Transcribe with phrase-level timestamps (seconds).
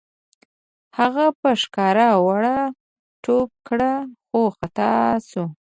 [0.97, 2.43] هغه په ښکار ور
[3.23, 3.81] ټوپ کړ
[4.27, 4.91] خو خطا
[5.29, 5.45] شو.